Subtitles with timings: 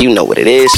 [0.00, 0.72] You know what it is.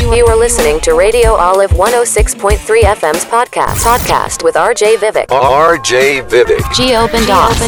[0.00, 3.82] You are listening to Radio Olive 106.3 FM's podcast.
[3.82, 5.28] Podcast with RJ Vivek.
[5.28, 6.60] RJ Vivek.
[6.74, 7.62] Geo Bendas.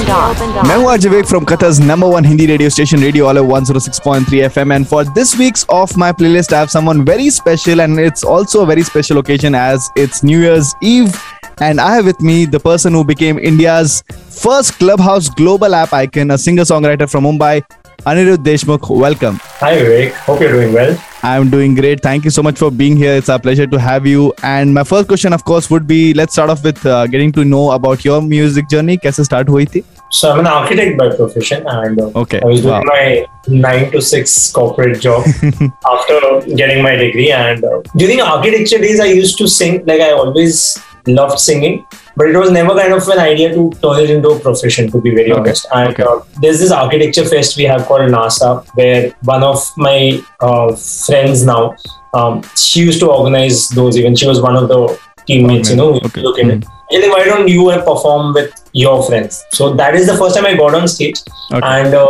[0.69, 4.75] मैं हूँ RJ Vivek from Qatar's number one Hindi radio station Radio Olive 106.3 FM
[4.77, 8.63] and for this week's off my playlist I have someone very special and it's also
[8.65, 11.19] a very special occasion as it's New Year's Eve
[11.59, 16.31] and I have with me the person who became India's first Clubhouse global app icon,
[16.31, 17.63] a singer-songwriter from Mumbai,
[18.05, 18.91] Anirudh Deshmukh.
[18.95, 19.41] Welcome.
[19.61, 20.97] Hi Vivek, hope you're doing well.
[21.23, 22.01] I'm doing great.
[22.03, 23.15] Thank you so much for being here.
[23.15, 24.33] It's a pleasure to have you.
[24.43, 27.45] And my first question, of course, would be let's start off with uh, getting to
[27.45, 28.97] know about your music journey.
[28.99, 29.83] कैसे start हुई थी?
[30.11, 32.83] So I'm an architect by profession, and uh, Okay, I was doing wow.
[32.87, 35.25] my nine to six corporate job
[35.95, 36.21] after
[36.55, 37.31] getting my degree.
[37.33, 39.85] And uh, during architecture days, I used to sing.
[39.87, 41.85] Like I always loved singing,
[42.16, 44.90] but it was never kind of an idea to turn it into a profession.
[44.92, 46.04] To be very Okay, honest, and okay.
[46.04, 51.46] uh, there's this architecture fest we have called NASA, where one of my uh, friends
[51.46, 51.76] now,
[52.14, 54.20] um, she used to organize those events.
[54.22, 56.22] She was one of the teammates, you know, Okay.
[56.22, 56.66] look in it.
[56.90, 59.44] Hey, why don't you perform with your friends?
[59.54, 61.16] So that is the first time I got on stage.
[61.52, 62.10] And uh,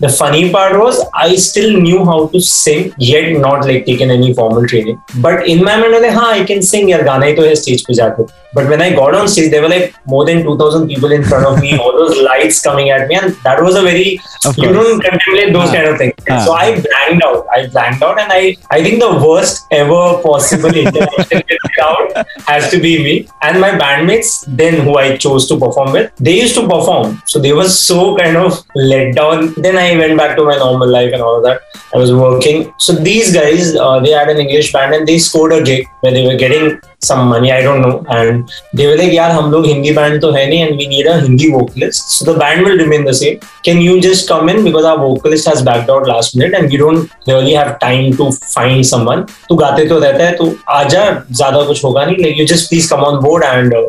[0.00, 4.34] the funny part was I still knew how to sing, yet not like taken any
[4.34, 5.00] formal training.
[5.20, 7.54] But in my mind, I was like, I can sing, yaar, gaana hi to hai
[7.54, 8.30] stage pe jaake.
[8.54, 11.46] But when I got on stage, there were like more than 2,000 people in front
[11.46, 14.20] of me, all those lights coming at me, and that was a very,
[14.56, 16.14] you don't contemplate those kind of things.
[16.46, 17.46] So I blanked out.
[17.54, 23.02] I blanked out, and I, I think the worst ever possible international has to be
[23.02, 23.28] me.
[23.42, 27.22] And my bandmates, then who I chose to perform with, they used to perform.
[27.26, 29.54] So they were so kind of let down.
[29.56, 31.62] Then I went back to my normal life and all of that.
[31.94, 32.72] I was working.
[32.78, 36.12] So these guys, uh, they had an English band and they scored a gig where
[36.12, 37.52] they were getting some money.
[37.52, 40.66] I don't know, and they were like, "यार हम लोग Hindi band तो है नहीं,
[40.66, 42.10] and we need a Hindi vocalist.
[42.16, 43.38] So the band will remain the same.
[43.68, 46.76] Can you just come in because our vocalist has backed out last minute and we
[46.76, 49.24] don't really have time to find someone.
[49.48, 52.16] तू गाते तो रहता है, तू आजा ज़्यादा कुछ होगा नहीं.
[52.16, 53.88] Like you just please come on board and uh,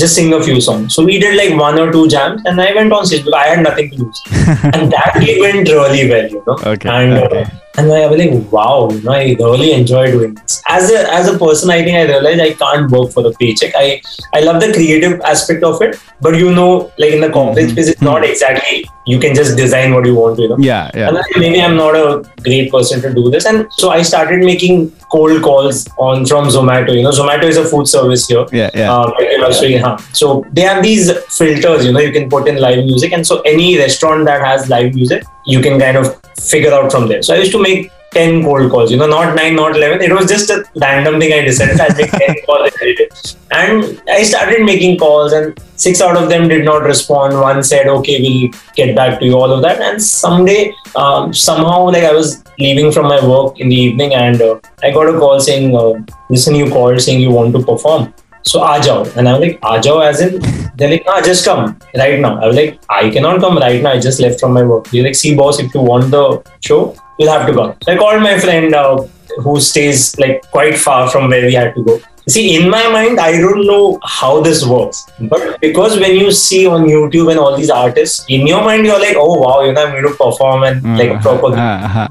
[0.00, 0.94] just sing a few songs.
[0.94, 3.46] So we did like one or two jams, and I went on stage because I
[3.54, 4.22] had nothing to lose,
[4.74, 5.12] and that
[5.46, 6.58] went really well, you know.
[6.74, 7.42] Okay, And okay.
[7.42, 7.48] Uh,
[7.78, 10.60] and I was like, wow, you know, I really enjoy doing this.
[10.76, 13.72] As a as a person, I think I realized I can't work for the paycheck.
[13.76, 14.02] I
[14.34, 17.72] I love the creative aspect of it, but you know, like in the corporate Mhm.
[17.76, 18.80] space, it's not exactly
[19.12, 20.58] you can just design what you want to, you know.
[20.70, 21.08] Yeah, yeah.
[21.08, 22.08] And then maybe I'm not a
[22.48, 23.46] great person to do this.
[23.52, 26.94] And so I started making cold calls on from Zomato.
[26.94, 28.46] You know, Zomato is a food service here.
[28.52, 28.94] Yeah, yeah.
[28.94, 29.96] Um, industry, huh.
[30.12, 33.12] So they have these filters, you know, you can put in live music.
[33.12, 37.08] And so any restaurant that has live music, you can kind of figure out from
[37.08, 37.22] there.
[37.22, 40.02] So I used to make 10 cold calls, you know, not 9, not 11.
[40.02, 43.36] It was just a random thing I decided I'd make 10 calls.
[43.52, 47.34] And I started making calls, and six out of them did not respond.
[47.34, 49.80] One said, okay, we'll get back to you, all of that.
[49.80, 54.40] And someday, um, somehow, like I was leaving from my work in the evening, and
[54.40, 55.94] uh, I got a call saying, uh,
[56.28, 58.12] listen, you called saying you want to perform.
[58.42, 59.16] So Ajao.
[59.16, 60.40] And I was like, Ajao as in
[60.76, 62.40] they're like, ah, just come right now.
[62.40, 63.92] I was like, I cannot come right now.
[63.92, 64.88] I just left from my work.
[64.88, 67.74] They're like, see boss, if you want the show, you'll have to come.
[67.82, 69.02] So I called my friend uh,
[69.42, 72.00] who stays like quite far from where we had to go.
[72.28, 75.04] See, in my mind, I don't know how this works.
[75.20, 79.00] But because when you see on YouTube and all these artists, in your mind, you're
[79.00, 81.56] like, oh wow, you know, I'm going to perform and like proper.
[81.56, 82.08] Uh-huh.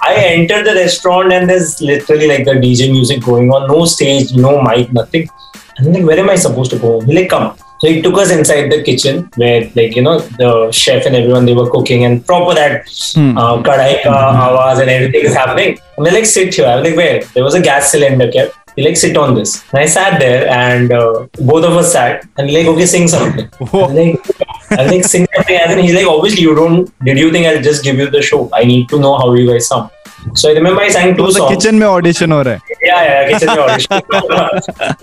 [0.00, 4.32] I enter the restaurant and there's literally like the DJ music going on, no stage,
[4.34, 5.28] no mic, nothing.
[5.77, 7.01] And I'm like, where am I supposed to go?
[7.01, 7.55] He's like, come.
[7.79, 11.45] So he took us inside the kitchen where, like, you know, the chef and everyone
[11.45, 13.37] they were cooking and proper that Hmm.
[13.37, 14.11] uh, kadai ka
[14.49, 15.77] awaz and everything is happening.
[15.97, 16.67] And they're like, sit here.
[16.67, 17.23] I was like, where?
[17.33, 18.55] There was a gas cylinder kept.
[18.77, 19.51] He like, sit on this.
[19.71, 23.49] And I sat there and uh, both of us sat and like, okay, sing something.
[23.59, 24.31] I was like,
[24.71, 25.57] I was like, sing something.
[25.57, 28.21] And then he's like, obviously you don't, did you think I'll just give you the
[28.21, 28.49] show?
[28.53, 29.89] I need to know how you guys sound.
[30.35, 31.51] So I remember I sang two तो songs.
[31.55, 34.01] Kitchen में audition हो रहा है Yeah, yeah, kitchen में audition.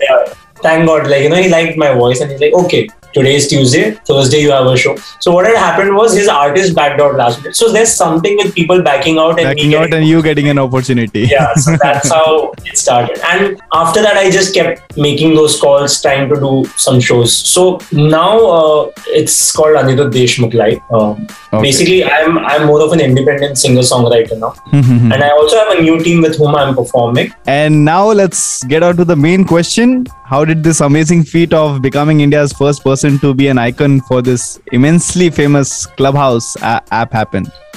[0.09, 0.33] yeah.
[0.66, 3.48] Thank God, like you know, he liked my voice and he's like, okay, today is
[3.48, 4.94] Tuesday, Thursday you have a show.
[5.20, 7.56] So what had happened was his artist backed out last minute.
[7.56, 11.22] So there's something with people backing out and backing out and you getting an opportunity
[11.36, 13.18] yeah, so that's how it started.
[13.32, 17.34] And after that, I just kept making those calls, trying to do some shows.
[17.54, 20.80] So now uh, it's called Anirudh Deshmukh Live.
[21.00, 21.26] Um,
[21.56, 21.62] Okay.
[21.68, 24.54] Basically, I'm I'm more of an independent singer songwriter now,
[25.12, 27.32] and I also have a new team with whom I'm performing.
[27.46, 30.06] And now let's get on to the main question.
[30.28, 34.22] How did this amazing feat of becoming India's first person to be an icon for
[34.22, 37.46] this immensely famous Clubhouse a- app happen?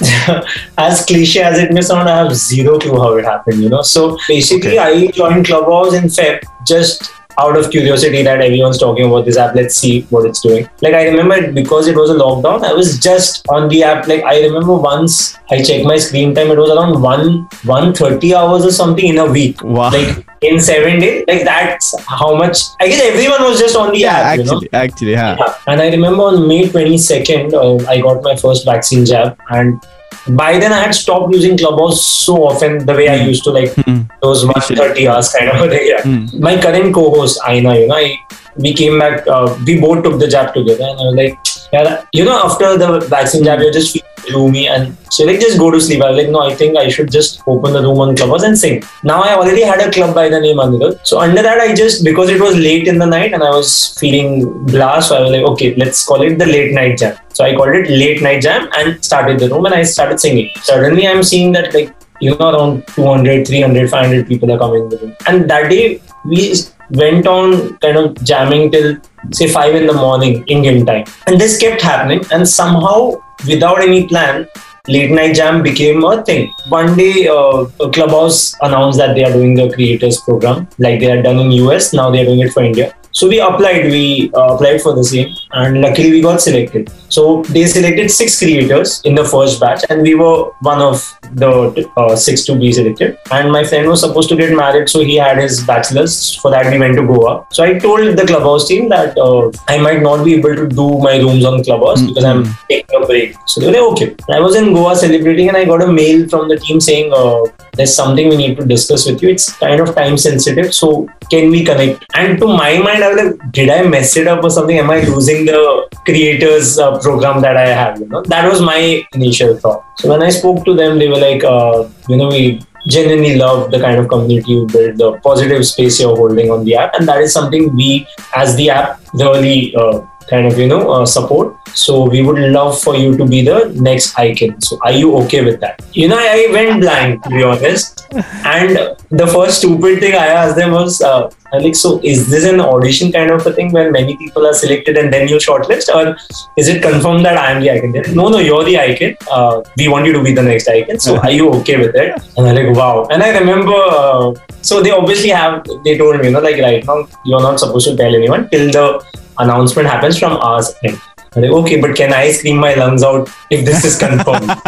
[0.76, 3.82] as cliche as it may sound, I have zero clue how it happened, you know.
[3.82, 5.06] So basically, Okay.
[5.06, 9.54] I joined Clubhouse in Feb just out of curiosity that everyone's talking about this app.
[9.54, 10.68] Let's see what it's doing.
[10.82, 14.06] Like I remember because it was a lockdown, I was just on the app.
[14.06, 18.34] Like I remember once I checked my screen time, it was around one one thirty
[18.34, 19.62] hours or something in a week.
[19.62, 19.90] Wow.
[19.90, 22.58] Like in seven days, like that's how much.
[22.80, 24.38] I guess everyone was just on the yeah, app.
[24.38, 24.52] you know?
[24.56, 25.36] actually, actually, yeah.
[25.38, 25.54] Yeah.
[25.66, 29.38] And I remember on May 22nd, uh, I got my first vaccine jab.
[29.50, 29.82] And
[30.28, 33.72] by then, I had stopped using Clubhouse so often the way I used to, like
[33.74, 34.02] Hmm.
[34.22, 35.86] those 130 hours kind of a thing.
[35.86, 36.02] Yeah.
[36.02, 36.26] Hmm.
[36.40, 38.18] My current co host, Aina, you know, I,
[38.56, 40.84] we came back, uh, we both took the jab together.
[40.84, 41.38] And I was like,
[41.72, 44.68] yeah, you know, after the vaccine jab, you're just feeling gloomy.
[44.68, 46.02] And so, like, just go to sleep.
[46.02, 48.58] I was like, no, I think I should just open the room on Clubhouse and
[48.58, 48.82] sing.
[49.04, 51.06] Now, I already had a club by the name Anirudh.
[51.06, 53.96] So, under that, I just, because it was late in the night and I was
[53.98, 57.16] feeling blah, so I was like, okay, let's call it the late night jam.
[57.32, 60.50] So, I called it late night jam and started the room and I started singing.
[60.62, 64.88] Suddenly, I'm seeing that, like, you know, around 200, 300, 500 people are coming in
[64.90, 65.16] the room.
[65.26, 66.54] And that day, we
[66.90, 68.96] went on kind of jamming till
[69.32, 71.04] say 5 in the morning Indian time.
[71.26, 72.24] And this kept happening.
[72.32, 74.46] And somehow, without any plan,
[74.88, 76.52] late night jam became a thing.
[76.68, 81.22] One day, uh, Clubhouse announced that they are doing the creators program, like they are
[81.22, 81.92] done in US.
[81.92, 82.94] Now they are doing it for India.
[83.12, 83.86] So we applied.
[83.86, 86.90] We uh, applied for the same, and luckily we got selected.
[87.10, 90.96] So they selected six creators in the first batch, and we were one of
[91.32, 91.50] the
[91.96, 93.18] uh, six to be selected.
[93.32, 96.36] And my friend was supposed to get married, so he had his bachelor's.
[96.36, 97.46] For that, we went to Goa.
[97.52, 100.98] So I told the clubhouse team that uh, I might not be able to do
[100.98, 103.34] my rooms on clubhouse because I'm taking a break.
[103.46, 104.08] So they were like, okay.
[104.28, 107.12] And I was in Goa celebrating, and I got a mail from the team saying,
[107.12, 107.42] uh,
[107.72, 109.30] "There's something we need to discuss with you.
[109.30, 113.22] It's kind of time sensitive, so can we connect?" And to my mind, I was
[113.22, 114.78] like, "Did I mess it up or something?
[114.78, 115.60] Am I losing the
[116.04, 118.80] creators uh, program that I have?" You know, that was my
[119.14, 119.84] initial thought.
[119.98, 122.60] So when I spoke to them, they were like, uh, "You know, we."
[122.92, 126.74] genuinely love the kind of community you build, the positive space you're holding on the
[126.74, 130.90] app, and that is something we, as the app, really uh, kind of you know
[130.90, 131.56] uh, support.
[131.74, 134.60] So we would love for you to be the next icon.
[134.60, 135.80] So are you okay with that?
[135.92, 138.06] You know, I went blank to be honest,
[138.44, 142.60] and the first stupid thing I asked them was, uh, like, so is this an
[142.60, 146.16] audition kind of a thing where many people are selected and then you shortlist, or
[146.56, 147.92] is it confirmed that I am the icon?
[148.14, 149.16] No, no, you're the icon.
[149.30, 150.98] Uh, we want you to be the next icon.
[150.98, 152.20] So are you okay with it?
[152.36, 153.06] And I'm like, wow.
[153.10, 155.64] And I remember, uh, so they obviously have.
[155.84, 158.70] They told me, you know, like right now you're not supposed to tell anyone till
[158.70, 159.04] the
[159.39, 160.99] announcement happens from our end.
[161.35, 164.49] I'm like, okay, but can I scream my lungs out if this is confirmed?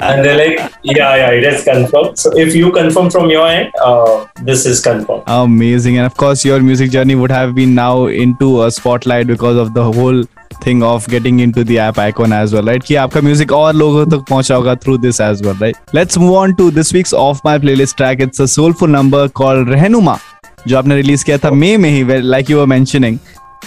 [0.00, 2.16] and they're like, yeah, yeah, it is confirmed.
[2.18, 5.24] So if you confirm from your end, uh, this is confirmed.
[5.26, 5.98] Amazing.
[5.98, 9.74] And of course, your music journey would have been now into a spotlight because of
[9.74, 10.22] the whole
[10.62, 12.82] thing of getting into the app icon as well, right?
[12.84, 15.76] कि आपका music और लोगों तक पहुंचा होगा through this as well, right?
[15.92, 18.20] Let's move on to this week's off my playlist track.
[18.20, 20.20] It's a soulful number called Rehnuma,
[20.67, 23.17] जो आपने release किया था मे में ही like you were mentioning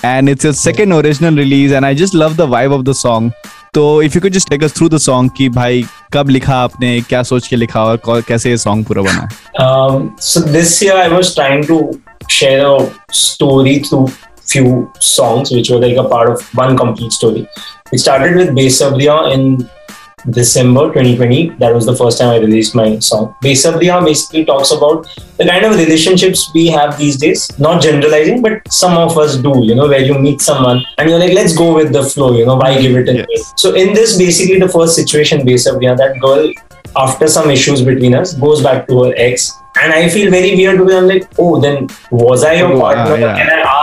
[0.04, 3.32] and it's your second original release and I just love the vibe of the song
[3.74, 7.00] तो if you could just take us through the song कि भाई, कब लिखा आपने,
[7.00, 9.28] क्या सोच के लिखा और कैसे ये सॉन्ग पूरा बना?
[10.20, 11.98] So this year I was trying to
[12.30, 12.78] share a
[13.12, 14.08] story through
[14.48, 17.40] few songs, which were like a part of one complete story.
[17.92, 19.56] It started with Besabria in
[20.30, 21.50] December 2020.
[21.58, 23.34] That was the first time I released my song.
[23.42, 25.06] Besabria basically talks about
[25.38, 27.48] the kind of relationships we have these days.
[27.58, 31.18] Not generalizing, but some of us do, you know, where you meet someone and you're
[31.18, 33.26] like, let's go with the flow, you know, why give it a Yes.
[33.28, 33.44] name?
[33.56, 36.50] So in this, basically the first situation, Besabria, that girl
[36.96, 39.52] after some issues between us, goes back to her ex.
[39.78, 42.94] And I feel very weird because I'm like, oh, then was I your Oh, ah,
[42.94, 43.18] partner?
[43.18, 43.36] yeah.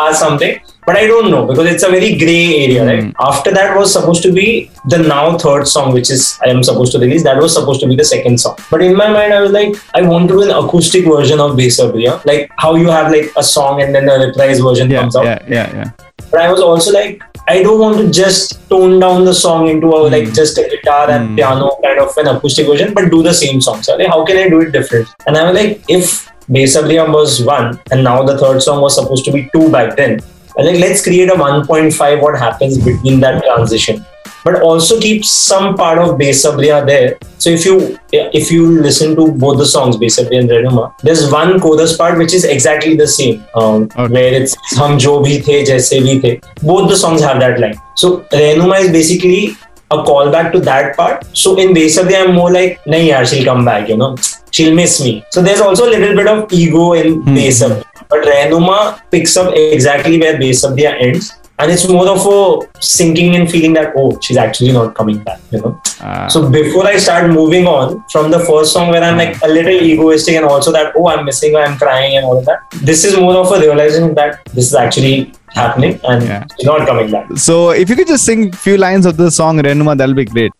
[0.03, 0.59] Ask something?
[0.85, 2.89] But I don't know because it's a very gray area, Hmm.
[2.91, 3.13] right?
[3.31, 4.47] After that was supposed to be
[4.93, 7.23] the now third song, which is I am supposed to release.
[7.27, 8.57] That was supposed to be the second song.
[8.71, 11.51] But in my mind, I was like, I want to do an acoustic version of
[11.61, 15.15] Besabria, like how you have like a song and then the reprise version yeah comes
[15.15, 15.25] out.
[15.31, 15.91] yeah yeah yeah
[16.31, 17.21] But I was also like,
[17.53, 21.09] I don't want to just tone down the song into a like just a guitar
[21.15, 21.35] and Hmm.
[21.39, 23.81] piano kind of an acoustic version, but do the same song.
[23.87, 25.07] So like, how can I do it different?
[25.27, 26.11] And I was like, if
[26.49, 30.19] Besabariam was one, and now the third song was supposed to be two back then.
[30.57, 34.05] And like, let's create a 1.5 what happens between that transition.
[34.43, 37.17] But also keep some part of Besabriya there.
[37.37, 41.61] So if you if you listen to both the songs, Besabriya and Rehnuma, there's one
[41.61, 44.07] chorus part which is exactly the same, um, okay.
[44.13, 46.31] where it's "Hum jo bhi the, jaise bhi the."
[46.61, 47.75] Both the songs have that line.
[47.95, 49.55] So Rehnuma is basically
[49.93, 51.25] a callback to that part.
[51.43, 54.15] So in Besabri I'm more like nahi yaar she'll come back you know.
[54.51, 55.13] She'll miss me.
[55.31, 57.81] So there's also a little bit of ego in Hmm.
[58.09, 61.31] But Rehnuma picks up exactly where Besabria ends.
[61.59, 65.39] And it's more of a sinking and feeling that oh she's actually not coming back
[65.51, 65.79] you know.
[66.01, 66.27] Ah.
[66.27, 69.71] so before i start moving on from the first song where i'm like a little
[69.71, 72.59] egoistic and also that oh i'm missing her i'm crying and all of that
[72.89, 76.43] this is more of a realization that this is actually happening and Yeah.
[76.55, 79.59] she's not coming back So if you could just sing few lines of the song
[79.59, 80.51] Renuma, that'll be great.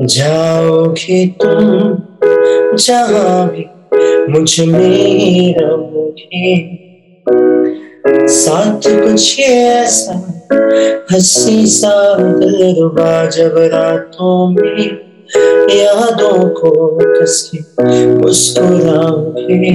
[0.00, 3.64] जाओगे तुम जहाँ भी
[4.32, 6.52] मुझमें रहोगे
[8.34, 10.14] साथ कुछ ऐसा
[11.12, 14.80] हँसी सा दिलरुबा जब रातों में
[15.76, 16.70] यादों को
[17.20, 19.70] कस के मुस्कुराओगे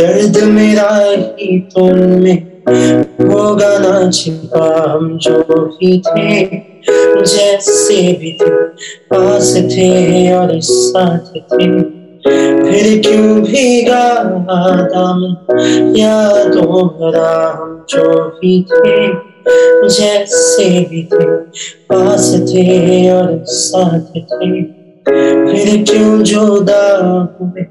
[0.00, 0.90] दर्द मेरा
[1.38, 2.34] ही तुमने
[2.68, 6.44] होगा ना छिपा हम जो भी थे,
[7.24, 8.50] जैसे भी थे,
[9.12, 11.82] पास थे और साथ थे।
[12.70, 14.22] फिर क्यों भीगा
[14.82, 19.08] दामन यादों भरा हम जो भी थे,
[19.88, 21.26] जैसे भी थे,
[21.90, 24.77] पास थे और साथ थे।
[25.08, 26.82] फिर क्यों जुदा
[27.38, 27.66] हुए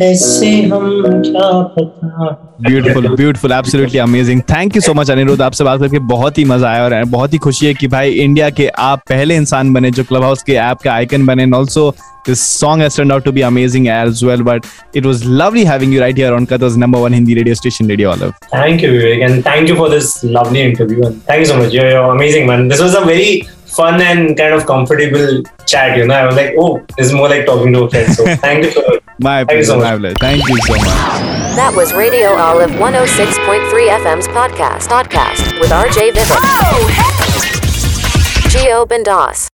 [0.00, 2.30] ऐसे हम क्या पता
[2.62, 6.70] beautiful beautiful absolutely amazing thank you so much Anirudh आपसे बात करके बहुत ही मज़ा
[6.70, 10.04] आया और बहुत ही खुशी है कि भाई इंडिया के आप पहले इंसान बने जो
[10.04, 11.90] क्लब हाउस के ऐप के आइकन बने and also
[12.26, 15.94] this song has turn out to be amazing as well but it was lovely having
[15.94, 19.26] you right here on Qatar's number 1 Hindi radio station radio Olive Thank you, Vivek,
[19.30, 21.02] and thank you for this lovely interview.
[21.06, 21.74] And thank you so much.
[21.78, 22.68] You're, you're amazing, man.
[22.68, 23.32] This was a very
[23.74, 25.96] fun and kind of comfortable chat.
[25.96, 28.12] You know, I was like, oh, this is more like talking to a friend.
[28.14, 29.02] So thank you so much.
[29.20, 30.00] My Thank you so much.
[30.00, 30.14] pleasure.
[30.18, 30.84] Thank you so much.
[31.54, 34.88] That was Radio Olive 106.3 FM's podcast.
[34.88, 36.40] Podcast with RJ Vivek.
[36.64, 36.88] Oh,
[38.48, 39.51] Geo Bendas.